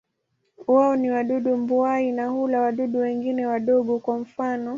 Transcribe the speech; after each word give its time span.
Wao 0.67 0.95
ni 0.95 1.11
wadudu 1.11 1.57
mbuai 1.57 2.11
na 2.11 2.27
hula 2.27 2.61
wadudu 2.61 2.99
wengine 2.99 3.45
wadogo, 3.45 3.99
kwa 3.99 4.19
mfano. 4.19 4.69